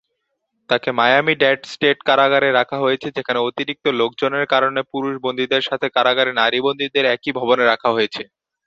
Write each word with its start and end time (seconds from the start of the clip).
তাকে 0.69 0.89
Miami Dade 0.99 1.59
state 1.71 1.97
কারাগারে 2.07 2.49
রাখা 2.51 2.77
হয়েছে, 2.79 3.07
যেখানে 3.17 3.39
অতিরিক্ত 3.41 3.85
লোকজনের 3.99 4.45
কারণে 4.53 4.81
পুরুষ 4.91 5.13
বন্দীদের 5.25 5.63
সাথে 5.69 5.87
কারাগারের 5.95 6.39
নারী 6.41 6.59
বন্দীদের 6.65 7.05
একই 7.15 7.31
ভবনে 7.39 7.63
রাখা 7.65 7.89
হয়েছে। 7.95 8.21